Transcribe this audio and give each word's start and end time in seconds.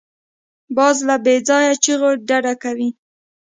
باز 0.75 0.97
له 1.07 1.15
بېځایه 1.25 1.73
چیغو 1.83 2.09
ډډه 2.27 2.53
کوي 2.63 2.89